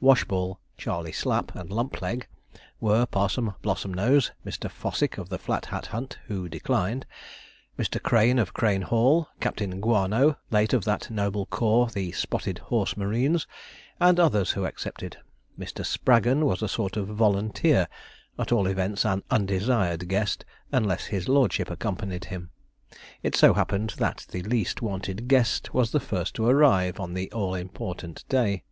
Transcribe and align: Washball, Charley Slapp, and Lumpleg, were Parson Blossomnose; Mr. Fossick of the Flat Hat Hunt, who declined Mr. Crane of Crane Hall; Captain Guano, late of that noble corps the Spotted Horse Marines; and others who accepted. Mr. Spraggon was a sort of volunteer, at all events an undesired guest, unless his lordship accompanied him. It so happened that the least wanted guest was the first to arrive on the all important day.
Washball, 0.00 0.56
Charley 0.78 1.12
Slapp, 1.12 1.54
and 1.54 1.68
Lumpleg, 1.68 2.26
were 2.80 3.04
Parson 3.04 3.52
Blossomnose; 3.62 4.30
Mr. 4.42 4.70
Fossick 4.70 5.18
of 5.18 5.28
the 5.28 5.36
Flat 5.36 5.66
Hat 5.66 5.84
Hunt, 5.88 6.18
who 6.28 6.48
declined 6.48 7.04
Mr. 7.78 8.02
Crane 8.02 8.38
of 8.38 8.54
Crane 8.54 8.80
Hall; 8.80 9.28
Captain 9.38 9.82
Guano, 9.82 10.38
late 10.50 10.72
of 10.72 10.84
that 10.86 11.10
noble 11.10 11.44
corps 11.44 11.88
the 11.90 12.10
Spotted 12.12 12.56
Horse 12.56 12.96
Marines; 12.96 13.46
and 14.00 14.18
others 14.18 14.52
who 14.52 14.64
accepted. 14.64 15.18
Mr. 15.58 15.84
Spraggon 15.84 16.46
was 16.46 16.62
a 16.62 16.68
sort 16.68 16.96
of 16.96 17.08
volunteer, 17.08 17.86
at 18.38 18.50
all 18.50 18.66
events 18.68 19.04
an 19.04 19.22
undesired 19.30 20.08
guest, 20.08 20.46
unless 20.72 21.04
his 21.04 21.28
lordship 21.28 21.68
accompanied 21.70 22.24
him. 22.24 22.48
It 23.22 23.36
so 23.36 23.52
happened 23.52 23.90
that 23.98 24.24
the 24.30 24.42
least 24.42 24.80
wanted 24.80 25.28
guest 25.28 25.74
was 25.74 25.90
the 25.90 26.00
first 26.00 26.34
to 26.36 26.46
arrive 26.46 26.98
on 26.98 27.12
the 27.12 27.30
all 27.32 27.54
important 27.54 28.24
day. 28.30 28.64